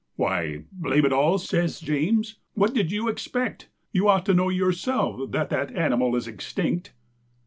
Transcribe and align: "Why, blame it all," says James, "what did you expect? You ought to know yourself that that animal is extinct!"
"Why, 0.15 0.63
blame 0.71 1.05
it 1.05 1.13
all," 1.13 1.37
says 1.37 1.79
James, 1.79 2.39
"what 2.55 2.73
did 2.73 2.91
you 2.91 3.07
expect? 3.07 3.69
You 3.91 4.07
ought 4.09 4.25
to 4.25 4.33
know 4.33 4.49
yourself 4.49 5.29
that 5.29 5.51
that 5.51 5.75
animal 5.75 6.15
is 6.15 6.27
extinct!" 6.27 6.91